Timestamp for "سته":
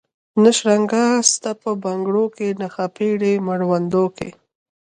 1.33-1.51